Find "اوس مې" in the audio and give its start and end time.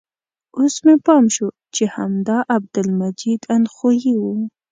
0.57-0.95